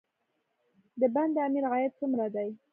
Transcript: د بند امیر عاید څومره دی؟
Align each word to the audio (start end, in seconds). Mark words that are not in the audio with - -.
د 0.99 1.01
بند 1.15 1.35
امیر 1.47 1.63
عاید 1.71 1.93
څومره 1.99 2.25
دی؟ 2.35 2.49